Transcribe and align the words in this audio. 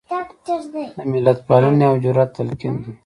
د 0.97 0.99
ملتپالنې 1.11 1.85
او 1.89 1.95
جرات 2.03 2.29
تلقین 2.37 2.75
دی. 2.83 2.91